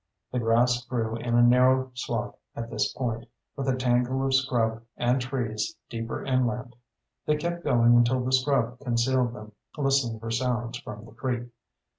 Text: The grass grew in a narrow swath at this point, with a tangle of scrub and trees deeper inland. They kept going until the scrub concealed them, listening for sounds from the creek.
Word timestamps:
The 0.31 0.39
grass 0.39 0.83
grew 0.85 1.15
in 1.17 1.35
a 1.35 1.43
narrow 1.43 1.91
swath 1.93 2.33
at 2.55 2.71
this 2.71 2.91
point, 2.91 3.27
with 3.55 3.67
a 3.69 3.75
tangle 3.75 4.25
of 4.25 4.33
scrub 4.33 4.81
and 4.97 5.21
trees 5.21 5.75
deeper 5.91 6.25
inland. 6.25 6.75
They 7.27 7.35
kept 7.35 7.63
going 7.63 7.95
until 7.95 8.25
the 8.25 8.31
scrub 8.31 8.79
concealed 8.79 9.35
them, 9.35 9.51
listening 9.77 10.19
for 10.19 10.31
sounds 10.31 10.79
from 10.79 11.05
the 11.05 11.11
creek. 11.11 11.49